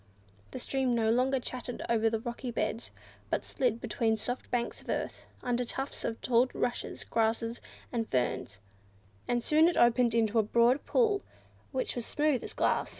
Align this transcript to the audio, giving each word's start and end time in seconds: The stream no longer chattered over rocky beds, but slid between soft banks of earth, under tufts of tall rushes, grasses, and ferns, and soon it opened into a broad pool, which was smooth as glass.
The 0.49 0.57
stream 0.57 0.95
no 0.95 1.11
longer 1.11 1.39
chattered 1.39 1.83
over 1.87 2.09
rocky 2.17 2.49
beds, 2.49 2.89
but 3.29 3.45
slid 3.45 3.79
between 3.79 4.17
soft 4.17 4.49
banks 4.49 4.81
of 4.81 4.89
earth, 4.89 5.25
under 5.43 5.63
tufts 5.63 6.03
of 6.03 6.19
tall 6.23 6.49
rushes, 6.55 7.03
grasses, 7.03 7.61
and 7.91 8.09
ferns, 8.09 8.59
and 9.27 9.43
soon 9.43 9.67
it 9.67 9.77
opened 9.77 10.15
into 10.15 10.39
a 10.39 10.41
broad 10.41 10.83
pool, 10.87 11.21
which 11.71 11.93
was 11.95 12.07
smooth 12.07 12.43
as 12.43 12.53
glass. 12.53 12.89